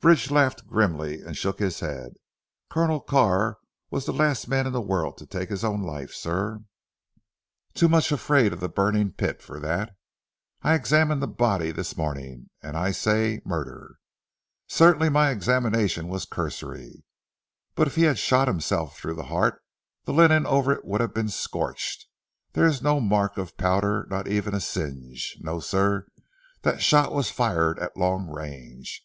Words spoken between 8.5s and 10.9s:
of the burning pit for that. I